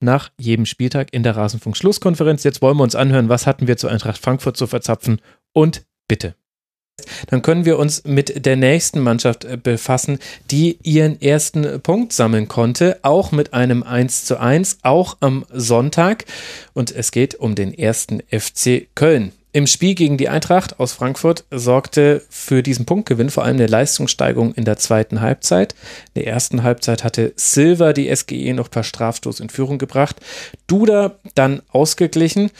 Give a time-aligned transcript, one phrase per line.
[0.00, 2.44] nach jedem Spieltag in der Rasenfunk-Schlusskonferenz.
[2.44, 5.20] Jetzt wollen wir uns anhören, was hatten wir zu Eintracht Frankfurt zu verzapfen
[5.52, 6.34] und bitte.
[7.28, 10.18] Dann können wir uns mit der nächsten Mannschaft äh, befassen,
[10.50, 16.24] die ihren ersten Punkt sammeln konnte, auch mit einem 1 zu 1, auch am Sonntag.
[16.72, 19.32] Und es geht um den ersten FC Köln.
[19.50, 24.52] Im Spiel gegen die Eintracht aus Frankfurt sorgte für diesen Punktgewinn vor allem eine Leistungssteigerung
[24.52, 25.74] in der zweiten Halbzeit.
[26.12, 30.16] In der ersten Halbzeit hatte Silva die SGE noch per Strafstoß in Führung gebracht,
[30.66, 32.50] Duda dann ausgeglichen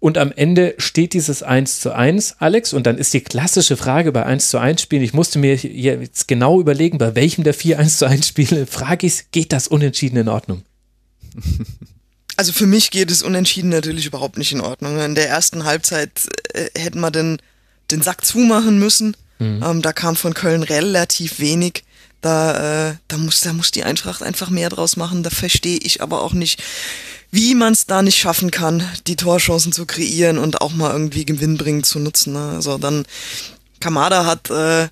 [0.00, 4.12] und am Ende steht dieses 1 zu 1, Alex, und dann ist die klassische Frage
[4.12, 7.78] bei 1 zu 1 Spielen, ich musste mir jetzt genau überlegen, bei welchem der vier
[7.78, 10.62] 1 zu 1 Spiele frage ich, geht das unentschieden in Ordnung?
[12.36, 14.98] Also für mich geht es unentschieden natürlich überhaupt nicht in Ordnung.
[15.00, 16.10] In der ersten Halbzeit
[16.52, 17.38] äh, hätten wir den,
[17.90, 19.16] den Sack zumachen müssen.
[19.38, 19.62] Mhm.
[19.62, 21.84] Ähm, da kam von Köln relativ wenig.
[22.20, 25.22] Da, äh, da, muss, da muss die Eintracht einfach mehr draus machen.
[25.22, 26.62] Da verstehe ich aber auch nicht,
[27.30, 31.26] wie man es da nicht schaffen kann, die Torchancen zu kreieren und auch mal irgendwie
[31.26, 32.32] gewinnbringend zu nutzen.
[32.32, 32.52] Ne?
[32.54, 33.04] Also dann
[33.80, 34.88] Kamada hat äh,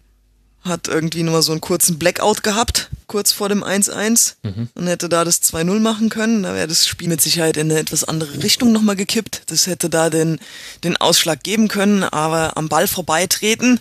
[0.64, 4.68] hat irgendwie nur so einen kurzen Blackout gehabt, kurz vor dem 1-1 mhm.
[4.74, 6.44] und hätte da das 2-0 machen können.
[6.44, 9.42] Da wäre das Spiel mit Sicherheit in eine etwas andere Richtung nochmal gekippt.
[9.46, 10.38] Das hätte da den,
[10.84, 13.80] den Ausschlag geben können, aber am Ball vorbeitreten,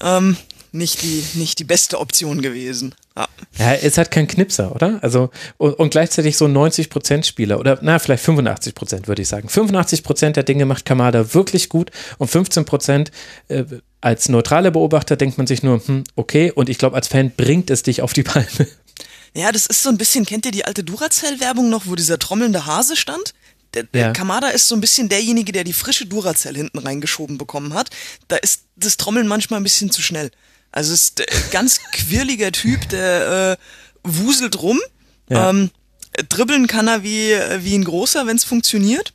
[0.00, 0.36] ähm,
[0.72, 2.94] nicht die, nicht die beste Option gewesen.
[3.16, 3.28] Ja.
[3.58, 4.98] ja, ist halt kein Knipser, oder?
[5.02, 9.48] Also, und, und gleichzeitig so ein 90%-Spieler oder, na, vielleicht 85% würde ich sagen.
[9.48, 13.10] 85% der Dinge macht Kamada wirklich gut und 15%
[13.48, 13.64] äh,
[14.02, 17.70] als neutraler Beobachter denkt man sich nur, hm, okay, und ich glaube, als Fan bringt
[17.70, 18.48] es dich auf die Palme.
[19.34, 22.66] Ja, das ist so ein bisschen, kennt ihr die alte Duracell-Werbung noch, wo dieser trommelnde
[22.66, 23.32] Hase stand?
[23.72, 24.12] Der, der ja.
[24.12, 27.88] Kamada ist so ein bisschen derjenige, der die frische Duracell hinten reingeschoben bekommen hat.
[28.28, 30.30] Da ist das Trommeln manchmal ein bisschen zu schnell.
[30.70, 34.78] Also ist ein ganz quirliger Typ, der äh, wuselt rum.
[35.30, 35.48] Ja.
[35.48, 35.70] Ähm,
[36.28, 39.14] dribbeln kann er wie, wie ein großer, wenn es funktioniert.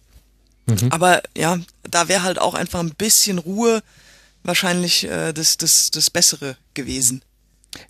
[0.65, 0.91] Mhm.
[0.91, 3.83] Aber ja, da wäre halt auch einfach ein bisschen Ruhe
[4.47, 7.21] wahrscheinlich äh, das, das, das Bessere gewesen.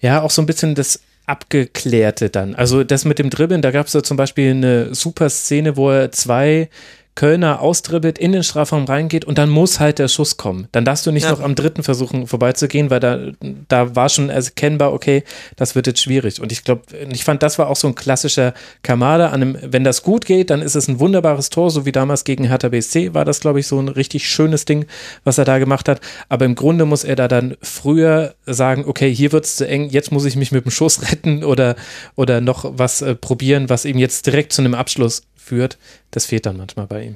[0.01, 2.55] Ja, auch so ein bisschen das Abgeklärte dann.
[2.55, 5.89] Also das mit dem Dribbeln, da gab es ja zum Beispiel eine super Szene, wo
[5.89, 6.69] er zwei
[7.17, 10.67] Kölner austribbelt, in den Strafraum reingeht und dann muss halt der Schuss kommen.
[10.71, 11.31] Dann darfst du nicht ja.
[11.31, 13.31] noch am dritten versuchen vorbeizugehen, weil da,
[13.67, 15.23] da war schon erkennbar, okay,
[15.55, 16.39] das wird jetzt schwierig.
[16.39, 19.29] Und ich glaube, ich fand, das war auch so ein klassischer Kamada.
[19.29, 22.23] An einem, wenn das gut geht, dann ist es ein wunderbares Tor, so wie damals
[22.23, 24.85] gegen Hertha BSC war das, glaube ich, so ein richtig schönes Ding,
[25.23, 26.01] was er da gemacht hat.
[26.29, 29.89] Aber im Grunde muss er da dann früher sagen, okay, hier wird es zu eng,
[29.89, 31.77] jetzt muss ich mich mit dem Schuss retten oder,
[32.15, 35.77] oder noch was äh, probieren, was ihm jetzt direkt zu einem Abschluss führt,
[36.11, 37.15] das fehlt dann manchmal bei ihm.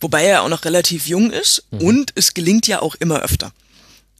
[0.00, 1.80] Wobei er auch noch relativ jung ist mhm.
[1.80, 3.52] und es gelingt ja auch immer öfter.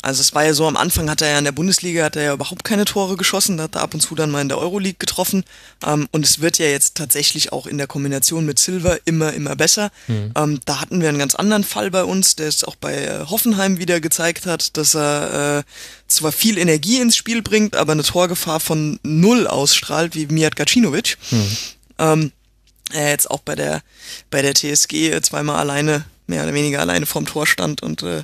[0.03, 2.23] Also es war ja so, am Anfang hat er ja in der Bundesliga hat er
[2.23, 4.99] ja überhaupt keine Tore geschossen, hat er ab und zu dann mal in der Euroleague
[4.99, 5.45] getroffen.
[5.87, 9.55] Ähm, und es wird ja jetzt tatsächlich auch in der Kombination mit Silver immer, immer
[9.55, 9.93] besser.
[10.09, 10.33] Mhm.
[10.37, 13.27] Ähm, da hatten wir einen ganz anderen Fall bei uns, der es auch bei äh,
[13.31, 15.63] Hoffenheim wieder gezeigt hat, dass er äh,
[16.09, 21.17] zwar viel Energie ins Spiel bringt, aber eine Torgefahr von null ausstrahlt, wie Mijat Gacinovic.
[21.31, 21.57] Mhm.
[21.99, 22.33] Ähm,
[22.93, 23.83] er jetzt auch bei der
[24.31, 28.23] bei der TSG zweimal alleine, mehr oder weniger alleine vorm Tor stand und äh,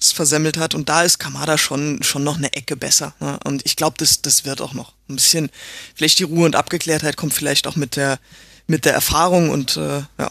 [0.00, 0.74] es versemmelt hat.
[0.74, 3.14] Und da ist Kamada schon schon noch eine Ecke besser.
[3.20, 3.38] Ne?
[3.44, 5.50] Und ich glaube, das das wird auch noch ein bisschen.
[5.94, 8.18] Vielleicht die Ruhe und Abgeklärtheit kommt vielleicht auch mit der
[8.66, 10.30] mit der Erfahrung und äh, ja.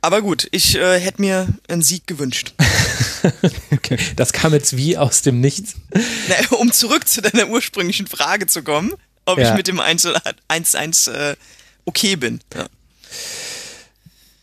[0.00, 2.54] Aber gut, ich äh, hätte mir einen Sieg gewünscht.
[3.72, 3.98] okay.
[4.16, 5.74] Das kam jetzt wie aus dem Nichts.
[6.28, 8.92] Na, um zurück zu deiner ursprünglichen Frage zu kommen,
[9.24, 9.50] ob ja.
[9.50, 11.36] ich mit dem 1-1 äh,
[11.88, 12.40] okay bin.
[12.54, 12.66] Ja.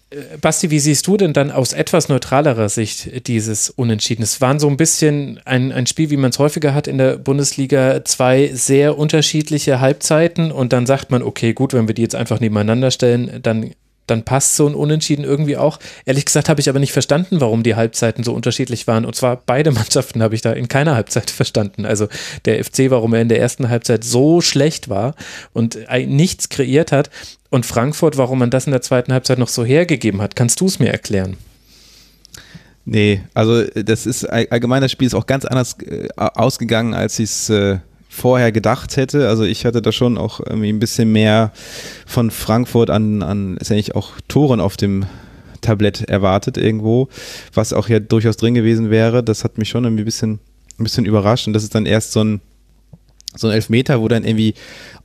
[0.10, 4.24] Äh, Basti, wie siehst du denn dann aus etwas neutralerer Sicht dieses Unentschieden?
[4.24, 7.18] Es waren so ein bisschen ein, ein Spiel, wie man es häufiger hat in der
[7.18, 12.16] Bundesliga, zwei sehr unterschiedliche Halbzeiten und dann sagt man, okay, gut, wenn wir die jetzt
[12.16, 13.72] einfach nebeneinander stellen, dann
[14.08, 15.80] dann passt so ein Unentschieden irgendwie auch.
[16.06, 19.06] Ehrlich gesagt habe ich aber nicht verstanden, warum die Halbzeiten so unterschiedlich waren.
[19.06, 21.86] Und zwar beide Mannschaften habe ich da in keiner Halbzeit verstanden.
[21.86, 22.08] Also
[22.46, 25.16] der FC, warum er in der ersten Halbzeit so schlecht war
[25.54, 27.10] und nichts kreiert hat.
[27.50, 30.36] Und Frankfurt, warum man das in der zweiten Halbzeit noch so hergegeben hat.
[30.36, 31.38] Kannst du es mir erklären?
[32.86, 37.32] Nee, also das ist allgemein das Spiel ist auch ganz anders äh, ausgegangen, als ich
[37.32, 37.80] es äh,
[38.16, 39.28] vorher gedacht hätte.
[39.28, 41.52] Also ich hatte da schon auch irgendwie ein bisschen mehr
[42.06, 45.06] von Frankfurt an, an letztendlich auch Toren auf dem
[45.62, 47.10] Tablett erwartet irgendwo,
[47.54, 49.24] was auch ja durchaus drin gewesen wäre.
[49.24, 50.40] Das hat mich schon irgendwie ein bisschen,
[50.80, 52.42] ein bisschen überrascht und das ist dann erst so ein
[53.36, 54.54] so ein Elfmeter, wo dann irgendwie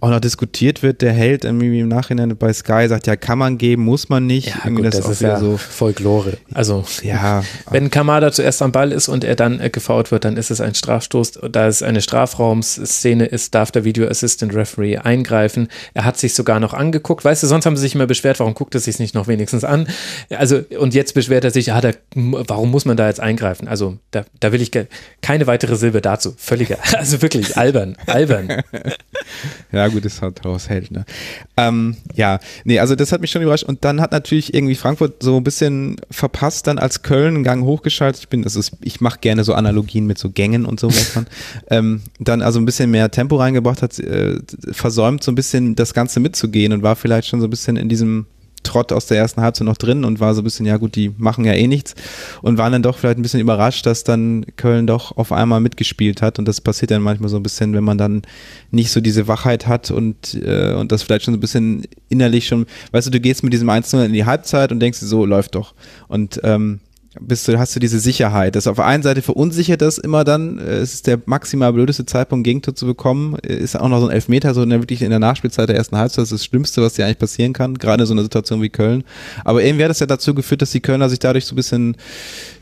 [0.00, 3.59] auch noch diskutiert wird, der Held irgendwie im Nachhinein bei Sky sagt, ja, kann man
[3.59, 4.49] geben, muss man nicht.
[4.49, 6.38] Ja, gut, das, das ist ja so Folklore.
[6.55, 7.44] Also, ja.
[7.71, 10.61] wenn Kamada zuerst am Ball ist und er dann äh, gefault wird, dann ist es
[10.62, 11.41] ein Strafstoß.
[11.53, 15.69] Da es eine Strafraumszene ist, darf der Video Assistant Referee eingreifen.
[15.93, 17.25] Er hat sich sogar noch angeguckt.
[17.25, 19.65] Weißt du, sonst haben sie sich immer beschwert, warum guckt er sich nicht noch wenigstens
[19.65, 19.87] an?
[20.31, 23.69] Also, und jetzt beschwert er sich, ah, da, warum muss man da jetzt eingreifen?
[23.69, 24.71] Also, da, da will ich
[25.21, 26.32] keine weitere Silbe dazu.
[26.38, 28.19] Völliger, also wirklich albern, albern.
[29.72, 30.90] ja, gut, das hat raushält.
[30.90, 31.05] Ne?
[31.56, 33.64] Ähm, ja, nee, also das hat mich schon überrascht.
[33.64, 37.64] Und dann hat natürlich irgendwie Frankfurt so ein bisschen verpasst, dann als Köln einen Gang
[37.64, 38.22] hochgeschaltet.
[38.22, 41.25] Ich bin, das ist, ich mache gerne so Analogien mit so Gängen und so weiter.
[41.70, 44.38] ähm, dann also ein bisschen mehr Tempo reingebracht hat, äh,
[44.72, 47.88] versäumt so ein bisschen das Ganze mitzugehen und war vielleicht schon so ein bisschen in
[47.88, 48.26] diesem
[48.62, 51.12] Trott aus der ersten Halbzeit noch drin und war so ein bisschen, ja gut, die
[51.17, 51.95] machen ja eh nichts
[52.43, 56.23] und waren dann doch vielleicht ein bisschen überrascht, dass dann Köln doch auf einmal mitgespielt
[56.23, 58.23] hat und das passiert dann manchmal so ein bisschen, wenn man dann
[58.71, 62.47] nicht so diese Wachheit hat und, äh, und das vielleicht schon so ein bisschen innerlich
[62.47, 65.55] schon, weißt du, du gehst mit diesem 1 in die Halbzeit und denkst, so läuft
[65.55, 65.75] doch.
[66.09, 66.81] Und ähm,
[67.20, 68.56] bist du, hast du diese Sicherheit.
[68.56, 72.06] Das auf der einen Seite verunsichert das immer dann, äh, es ist der maximal blödeste
[72.06, 75.11] Zeitpunkt, Gegentor zu bekommen, äh, ist auch noch so ein Elfmeter, so der, wirklich in
[75.11, 78.02] der Nachspielzeit der ersten Halbzeit, das ist das Schlimmste, was dir eigentlich passieren kann, gerade
[78.02, 79.05] in so einer Situation wie Köln.
[79.44, 81.96] Aber irgendwie hat das ja dazu geführt, dass die Kölner sich dadurch so ein bisschen,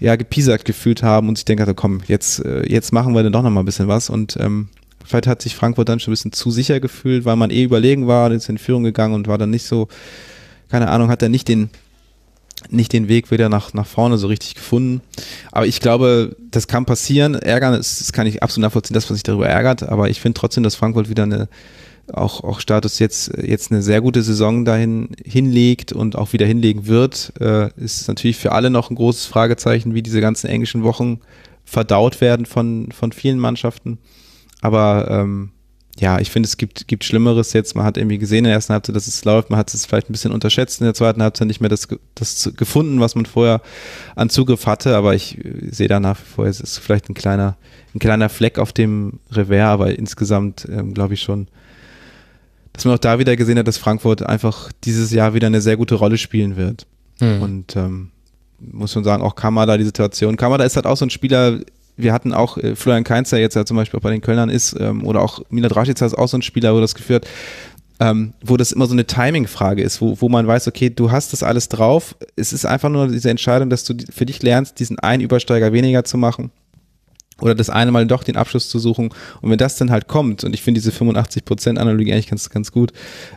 [0.01, 3.33] ja, gepiesackt gefühlt haben und sich denken, also komm, jetzt, äh, jetzt machen wir dann
[3.33, 4.69] doch noch mal ein bisschen was und, ähm,
[5.05, 8.07] Vielleicht hat sich Frankfurt dann schon ein bisschen zu sicher gefühlt, weil man eh überlegen
[8.07, 9.89] war, ist in Führung gegangen und war dann nicht so,
[10.69, 11.71] keine Ahnung, hat er nicht den,
[12.71, 15.01] nicht den Weg wieder nach, nach vorne so richtig gefunden.
[15.53, 17.35] Aber ich glaube, das kann passieren.
[17.35, 19.83] Ärgern, das, das kann ich absolut nachvollziehen, das, was sich darüber ärgert.
[19.85, 21.49] Aber ich finde trotzdem, dass Frankfurt wieder eine,
[22.13, 26.87] auch, auch Status jetzt, jetzt eine sehr gute Saison dahin hinlegt und auch wieder hinlegen
[26.87, 31.21] wird, äh, ist natürlich für alle noch ein großes Fragezeichen, wie diese ganzen englischen Wochen
[31.65, 33.99] verdaut werden von, von vielen Mannschaften.
[34.61, 35.51] Aber ähm,
[36.01, 37.75] ja, ich finde, es gibt, gibt Schlimmeres jetzt.
[37.75, 39.51] Man hat irgendwie gesehen in der ersten Halbzeit, dass es läuft.
[39.51, 42.53] Man hat es vielleicht ein bisschen unterschätzt in der zweiten Halbzeit, nicht mehr das, das
[42.57, 43.61] gefunden, was man vorher
[44.15, 44.97] an Zugriff hatte.
[44.97, 47.57] Aber ich äh, sehe da nach wie vor, es ist vielleicht ein kleiner,
[47.95, 51.49] ein kleiner Fleck auf dem Revers, aber insgesamt ähm, glaube ich schon,
[52.73, 55.77] dass man auch da wieder gesehen hat, dass Frankfurt einfach dieses Jahr wieder eine sehr
[55.77, 56.87] gute Rolle spielen wird.
[57.19, 57.43] Hm.
[57.43, 58.11] Und ähm,
[58.61, 60.37] muss schon sagen, auch Kamada die Situation.
[60.37, 61.59] Kamada ist halt auch so ein Spieler,
[61.99, 64.49] wir hatten auch äh, Florian Kainz, der jetzt ja zum Beispiel auch bei den Kölnern
[64.49, 67.27] ist, ähm, oder auch Milad Rashica ist auch so ein Spieler, wo das geführt,
[68.01, 71.33] ähm, wo das immer so eine Timing-Frage ist, wo, wo man weiß, okay, du hast
[71.33, 72.17] das alles drauf.
[72.37, 76.05] Es ist einfach nur diese Entscheidung, dass du für dich lernst, diesen einen Übersteiger weniger
[76.05, 76.51] zu machen
[77.41, 79.11] oder das eine Mal doch den Abschluss zu suchen.
[79.41, 82.93] Und wenn das dann halt kommt, und ich finde diese 85%-Analogie eigentlich ganz, ganz gut,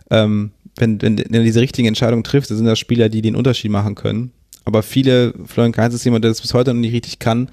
[0.10, 3.36] ähm, wenn, wenn, wenn du diese richtigen Entscheidungen triffst, dann sind das Spieler, die den
[3.36, 4.32] Unterschied machen können.
[4.64, 7.50] Aber viele, Florian Kainz ist jemand, der das bis heute noch nicht richtig kann,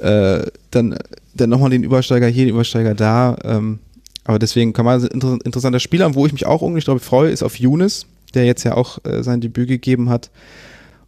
[0.00, 0.96] äh, dann,
[1.34, 3.36] dann nochmal den Übersteiger hier, den Übersteiger da.
[3.44, 3.78] Ähm,
[4.24, 7.30] aber deswegen kann man ein interessanter Spieler, und wo ich mich auch unglaublich drauf freue,
[7.30, 10.30] ist auf Younes, der jetzt ja auch äh, sein Debüt gegeben hat,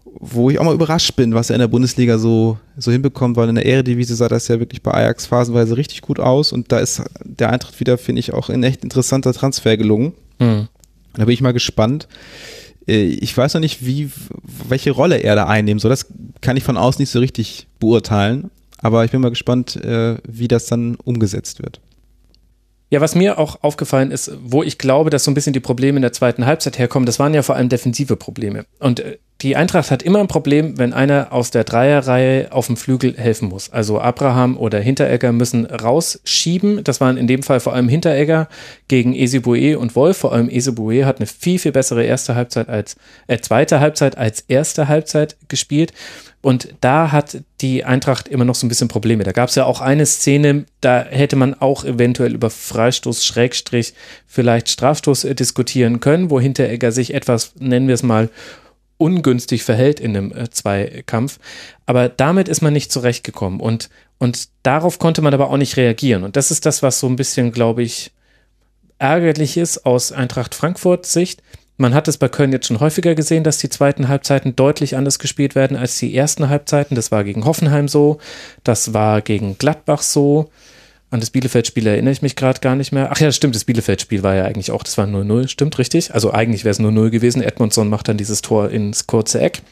[0.05, 3.49] wo ich auch mal überrascht bin, was er in der Bundesliga so, so hinbekommt, weil
[3.49, 6.79] in der Ehredivise sah das ja wirklich bei Ajax phasenweise richtig gut aus und da
[6.79, 10.13] ist der Eintritt wieder, finde ich, auch ein echt interessanter Transfer gelungen.
[10.39, 10.69] Mhm.
[11.15, 12.09] Da bin ich mal gespannt.
[12.87, 14.11] Äh, ich weiß noch nicht, wie,
[14.69, 15.91] welche Rolle er da einnehmen soll.
[15.91, 16.07] Das
[16.41, 18.51] kann ich von außen nicht so richtig beurteilen.
[18.85, 21.81] Aber ich bin mal gespannt, äh, wie das dann umgesetzt wird.
[22.91, 25.97] Ja, was mir auch aufgefallen ist, wo ich glaube, dass so ein bisschen die Probleme
[25.97, 28.67] in der zweiten Halbzeit herkommen, das waren ja vor allem defensive Probleme.
[28.81, 32.77] Und äh, die Eintracht hat immer ein Problem, wenn einer aus der Dreierreihe auf dem
[32.77, 33.71] Flügel helfen muss.
[33.71, 36.83] Also Abraham oder Hinteregger müssen rausschieben.
[36.85, 38.49] Das waren in dem Fall vor allem Hinteregger
[38.89, 40.19] gegen Esibue und Wolf.
[40.19, 44.41] Vor allem Esibue hat eine viel, viel bessere erste Halbzeit als, äh, zweite Halbzeit als
[44.41, 45.93] erste Halbzeit gespielt.
[46.41, 49.25] Und da hat die Eintracht immer noch so ein bisschen Probleme.
[49.25, 53.95] Da gab es ja auch eine Szene, da hätte man auch eventuell über Freistoß, Schrägstrich,
[54.27, 58.29] vielleicht Strafstoß äh, diskutieren können, wo Hinteregger sich etwas, nennen wir es mal,
[58.99, 61.39] ungünstig verhält in einem äh, Zweikampf.
[61.87, 63.61] Aber damit ist man nicht zurechtgekommen.
[63.61, 66.25] Und, und darauf konnte man aber auch nicht reagieren.
[66.25, 68.13] Und das ist das, was so ein bisschen, glaube ich,
[68.99, 71.43] ärgerlich ist aus Eintracht Frankfurt Sicht,
[71.77, 75.19] Man hat es bei Köln jetzt schon häufiger gesehen, dass die zweiten Halbzeiten deutlich anders
[75.19, 76.95] gespielt werden als die ersten Halbzeiten.
[76.95, 78.19] Das war gegen Hoffenheim so,
[78.63, 80.51] das war gegen Gladbach so.
[81.15, 83.11] An das Bielefeld-Spiel erinnere ich mich gerade gar nicht mehr.
[83.13, 86.13] Ach ja, stimmt, das Bielefeld-Spiel war ja eigentlich auch, das war 0-0, stimmt, richtig?
[86.13, 87.41] Also eigentlich wäre es 0-0 gewesen.
[87.41, 89.63] Edmondson macht dann dieses Tor ins kurze Eck.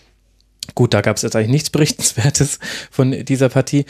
[0.77, 2.61] Gut, da gab es jetzt eigentlich nichts Berichtenswertes
[2.93, 3.87] von dieser Partie.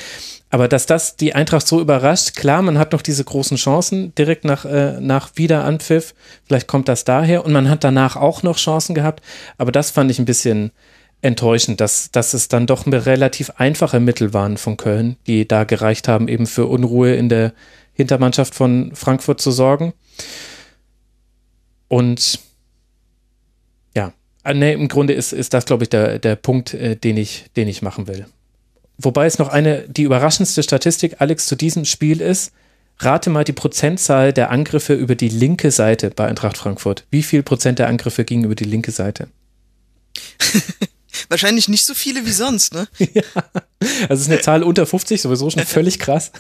[0.49, 4.47] Aber dass das die Eintracht so überrascht, klar, man hat noch diese großen Chancen direkt
[4.47, 6.15] nach, äh, nach Wiederanpfiff.
[6.47, 7.45] Vielleicht kommt das daher.
[7.45, 9.23] Und man hat danach auch noch Chancen gehabt.
[9.59, 10.73] Aber das fand ich ein bisschen
[11.23, 16.09] enttäuschend, dass, dass es dann doch relativ einfache Mittel waren von Köln, die da gereicht
[16.09, 17.53] haben, eben für Unruhe in der
[17.95, 19.95] Hintermannschaft von Frankfurt zu sorgen.
[21.89, 22.41] Und
[24.45, 27.45] Ah, nee, im Grunde ist, ist das, glaube ich, der, der Punkt, äh, den, ich,
[27.57, 28.27] den ich machen will.
[28.99, 32.53] Wobei es noch eine, die überraschendste Statistik, Alex, zu diesem Spiel ist,
[32.99, 37.05] rate mal die Prozentzahl der Angriffe über die linke Seite bei Eintracht Frankfurt.
[37.11, 39.29] Wie viel Prozent der Angriffe gingen über die linke Seite?
[41.29, 42.89] Wahrscheinlich nicht so viele wie sonst, ne?
[42.99, 43.23] ja.
[44.09, 46.33] Also es ist eine Zahl unter 50, sowieso schon völlig krass.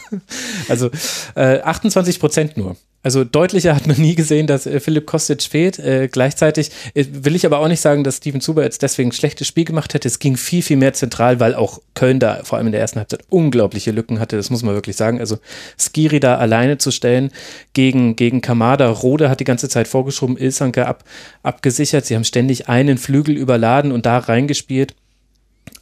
[0.69, 0.91] Also
[1.35, 2.77] äh, 28 Prozent nur.
[3.05, 5.79] Also deutlicher hat man nie gesehen, dass äh, Philipp Kostic fehlt.
[5.79, 9.13] Äh, gleichzeitig äh, will ich aber auch nicht sagen, dass Steven Zuber jetzt deswegen ein
[9.13, 10.07] schlechtes Spiel gemacht hätte.
[10.07, 13.01] Es ging viel, viel mehr zentral, weil auch Köln da vor allem in der ersten
[13.01, 14.37] Halbzeit unglaubliche Lücken hatte.
[14.37, 15.19] Das muss man wirklich sagen.
[15.19, 15.39] Also
[15.77, 17.33] Skiri da alleine zu stellen
[17.73, 18.89] gegen, gegen Kamada.
[18.89, 21.03] Rode hat die ganze Zeit vorgeschoben, Ilsanke ab,
[21.43, 22.07] abgesichert.
[22.07, 24.95] Sie haben ständig einen Flügel überladen und da reingespielt.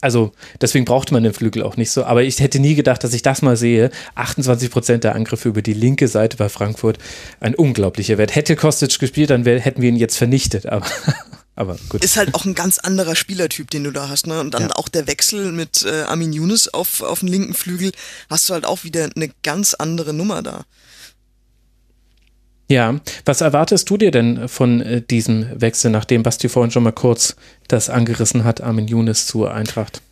[0.00, 2.04] Also deswegen brauchte man den Flügel auch nicht so.
[2.04, 3.90] Aber ich hätte nie gedacht, dass ich das mal sehe.
[4.14, 6.98] 28 Prozent der Angriffe über die linke Seite bei Frankfurt.
[7.38, 8.34] Ein unglaublicher Wert.
[8.34, 10.66] Hätte Kostic gespielt, dann wär, hätten wir ihn jetzt vernichtet.
[10.66, 10.86] Aber,
[11.54, 12.02] aber gut.
[12.02, 14.26] Ist halt auch ein ganz anderer Spielertyp, den du da hast.
[14.26, 14.40] Ne?
[14.40, 14.76] Und dann ja.
[14.76, 17.92] auch der Wechsel mit äh, Armin Younes auf, auf dem linken Flügel.
[18.30, 20.64] Hast du halt auch wieder eine ganz andere Nummer da.
[22.70, 26.92] Ja, was erwartest du dir denn von äh, diesem Wechsel, nachdem Basti vorhin schon mal
[26.92, 27.34] kurz
[27.66, 30.02] das angerissen hat, Armin Younes zur Eintracht?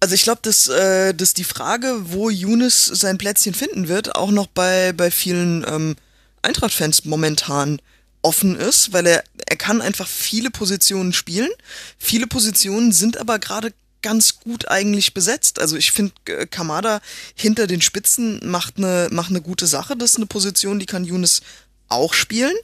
[0.00, 4.30] Also ich glaube, dass, äh, dass die Frage, wo Younes sein Plätzchen finden wird, auch
[4.30, 5.96] noch bei, bei vielen ähm,
[6.40, 7.82] Eintracht-Fans momentan
[8.22, 11.50] offen ist, weil er, er kann einfach viele Positionen spielen.
[11.98, 15.60] Viele Positionen sind aber gerade ganz gut eigentlich besetzt.
[15.60, 17.00] Also ich finde, äh, Kamada
[17.34, 19.96] hinter den Spitzen macht eine, macht eine gute Sache.
[19.96, 21.42] Das ist eine Position, die kann Younes
[21.88, 22.54] auch spielen.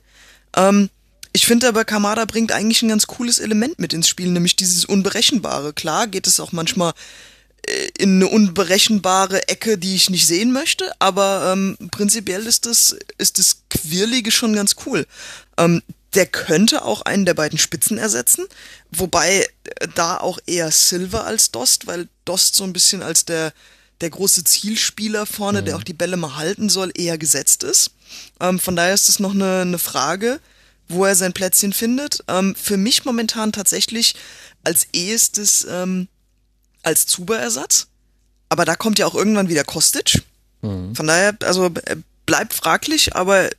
[0.57, 0.91] Ähm,
[1.33, 4.85] ich finde aber, Kamada bringt eigentlich ein ganz cooles Element mit ins Spiel, nämlich dieses
[4.85, 5.73] Unberechenbare.
[5.73, 6.93] Klar geht es auch manchmal
[7.67, 12.97] äh, in eine unberechenbare Ecke, die ich nicht sehen möchte, aber ähm, prinzipiell ist das,
[13.19, 15.07] ist das Quirlige schon ganz cool.
[15.59, 15.83] Ähm,
[16.15, 18.47] der könnte auch einen der beiden Spitzen ersetzen,
[18.91, 23.53] wobei äh, da auch eher Silver als Dost, weil Dost so ein bisschen als der,
[24.01, 25.67] der große Zielspieler vorne, mhm.
[25.67, 27.91] der auch die Bälle mal halten soll, eher gesetzt ist.
[28.41, 30.41] Ähm, von daher ist es noch eine, eine Frage,
[30.89, 32.23] wo er sein Plätzchen findet.
[32.29, 34.15] Ähm, für mich momentan tatsächlich
[34.63, 36.09] als ehestes ähm,
[36.85, 37.89] als Zuberersatz.
[38.49, 40.23] Aber da kommt ja auch irgendwann wieder Kostic.
[40.63, 40.95] Mhm.
[40.95, 43.51] Von daher, also äh, bleibt fraglich, aber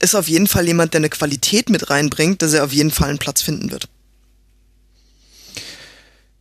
[0.00, 3.10] ist auf jeden Fall jemand, der eine Qualität mit reinbringt, dass er auf jeden Fall
[3.10, 3.88] einen Platz finden wird.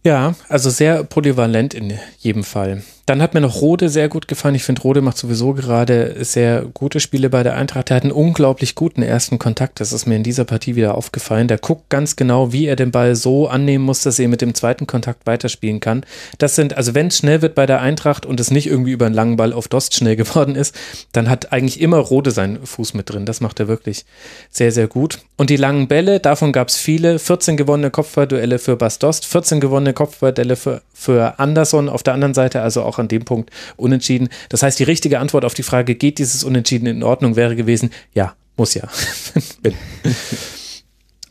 [0.03, 2.83] Ja, also sehr polyvalent in jedem Fall.
[3.09, 4.53] Dann hat mir noch Rode sehr gut gefallen.
[4.53, 7.89] Ich finde, Rode macht sowieso gerade sehr gute Spiele bei der Eintracht.
[7.89, 9.79] Er hat einen unglaublich guten ersten Kontakt.
[9.79, 11.47] Das ist mir in dieser Partie wieder aufgefallen.
[11.47, 14.53] Der guckt ganz genau, wie er den Ball so annehmen muss, dass er mit dem
[14.53, 16.05] zweiten Kontakt weiterspielen kann.
[16.37, 19.07] Das sind, also wenn es schnell wird bei der Eintracht und es nicht irgendwie über
[19.07, 20.75] einen langen Ball auf Dost schnell geworden ist,
[21.11, 23.25] dann hat eigentlich immer Rode seinen Fuß mit drin.
[23.25, 24.05] Das macht er wirklich
[24.51, 25.17] sehr, sehr gut.
[25.35, 27.17] Und die langen Bälle, davon gab es viele.
[27.17, 32.35] 14 gewonnene Kopfballduelle für Bas Dost, 14 gewonnene Kopfballduelle für, für Anderson auf der anderen
[32.35, 34.29] Seite, also auch an dem Punkt unentschieden.
[34.49, 37.91] Das heißt, die richtige Antwort auf die Frage, geht dieses Unentschieden in Ordnung, wäre gewesen,
[38.13, 38.87] ja, muss ja.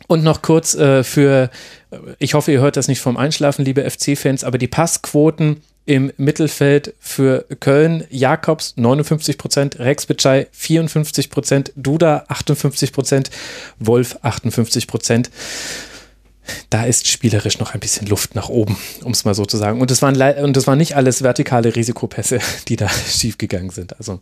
[0.09, 1.51] Und noch kurz äh, für,
[2.19, 6.95] ich hoffe, ihr hört das nicht vom Einschlafen, liebe FC-Fans, aber die Passquoten im Mittelfeld
[6.99, 13.31] für Köln, Jakobs 59 Prozent, Rex Bitschei 54 Prozent, Duda 58 Prozent,
[13.79, 15.31] Wolf 58 Prozent
[16.71, 19.81] da ist spielerisch noch ein bisschen Luft nach oben, um es mal so zu sagen.
[19.81, 22.39] Und das waren und das waren nicht alles vertikale Risikopässe,
[22.69, 23.97] die da schiefgegangen sind.
[23.99, 24.21] Also,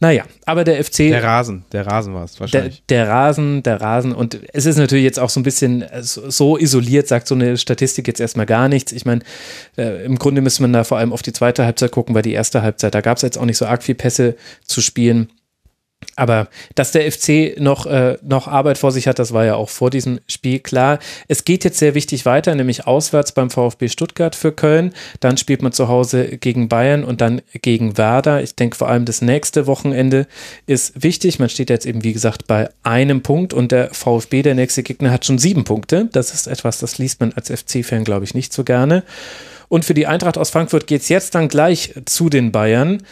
[0.00, 0.96] naja, aber der FC.
[1.08, 2.82] Der Rasen, der Rasen war es wahrscheinlich.
[2.88, 4.12] Der, der, Rasen, der Rasen.
[4.12, 8.06] Und es ist natürlich jetzt auch so ein bisschen so isoliert, sagt so eine Statistik
[8.08, 8.92] jetzt erstmal gar nichts.
[8.92, 9.22] Ich meine,
[9.76, 12.32] äh, im Grunde müsste man da vor allem auf die zweite Halbzeit gucken, weil die
[12.32, 15.28] erste Halbzeit, da gab es jetzt auch nicht so arg viel Pässe zu spielen.
[16.16, 19.68] Aber dass der FC noch, äh, noch Arbeit vor sich hat, das war ja auch
[19.68, 20.98] vor diesem Spiel klar.
[21.28, 24.92] Es geht jetzt sehr wichtig weiter, nämlich auswärts beim VfB Stuttgart für Köln.
[25.20, 28.42] Dann spielt man zu Hause gegen Bayern und dann gegen Werder.
[28.42, 30.26] Ich denke vor allem das nächste Wochenende
[30.66, 31.38] ist wichtig.
[31.38, 35.10] Man steht jetzt eben, wie gesagt, bei einem Punkt und der VfB, der nächste Gegner,
[35.10, 36.08] hat schon sieben Punkte.
[36.12, 39.02] Das ist etwas, das liest man als FC-Fan, glaube ich, nicht so gerne.
[39.68, 43.02] Und für die Eintracht aus Frankfurt geht es jetzt dann gleich zu den Bayern.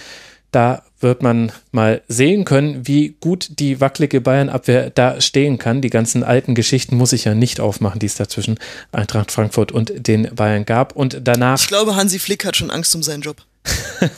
[0.51, 5.81] Da wird man mal sehen können, wie gut die wackelige Bayern-Abwehr da stehen kann.
[5.81, 8.59] Die ganzen alten Geschichten muss ich ja nicht aufmachen, die es da zwischen
[8.93, 10.95] Eintracht Frankfurt und den Bayern gab.
[10.95, 11.61] Und danach.
[11.61, 13.39] Ich glaube, Hansi Flick hat schon Angst um seinen Job.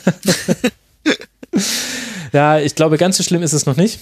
[2.33, 3.99] ja, ich glaube, ganz so schlimm ist es noch nicht.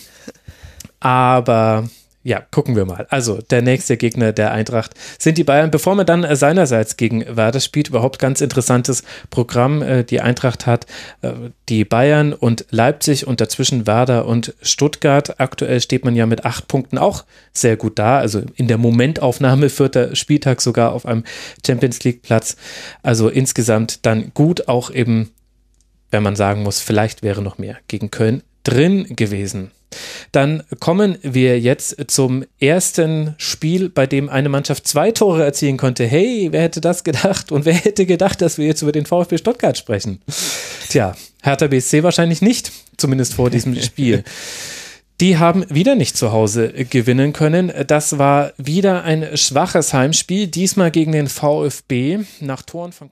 [1.00, 1.88] Aber
[2.24, 3.08] ja, gucken wir mal.
[3.10, 5.72] Also, der nächste Gegner der Eintracht sind die Bayern.
[5.72, 9.82] Bevor man dann seinerseits gegen Werder spielt, überhaupt ganz interessantes Programm.
[9.82, 10.86] Äh, die Eintracht hat
[11.24, 11.32] äh,
[11.68, 15.40] die Bayern und Leipzig und dazwischen Werder und Stuttgart.
[15.40, 18.20] Aktuell steht man ja mit acht Punkten auch sehr gut da.
[18.20, 21.24] Also in der Momentaufnahme vierter Spieltag sogar auf einem
[21.66, 22.56] Champions League Platz.
[23.02, 25.32] Also insgesamt dann gut, auch eben,
[26.12, 29.72] wenn man sagen muss, vielleicht wäre noch mehr gegen Köln drin gewesen.
[30.32, 36.06] Dann kommen wir jetzt zum ersten Spiel, bei dem eine Mannschaft zwei Tore erzielen konnte.
[36.06, 37.52] Hey, wer hätte das gedacht?
[37.52, 40.22] Und wer hätte gedacht, dass wir jetzt über den VfB Stuttgart sprechen?
[40.90, 44.24] Tja, Hertha BSC wahrscheinlich nicht, zumindest vor diesem Spiel.
[45.20, 47.72] Die haben wieder nicht zu Hause gewinnen können.
[47.86, 53.12] Das war wieder ein schwaches Heimspiel, diesmal gegen den VfB nach Toren von